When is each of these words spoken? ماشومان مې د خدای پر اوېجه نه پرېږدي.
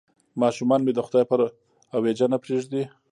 ماشومان 0.41 0.79
مې 0.83 0.91
د 0.95 0.99
خدای 1.07 1.23
پر 1.29 1.39
اوېجه 1.95 2.27
نه 2.33 2.37
پرېږدي. 2.43 2.83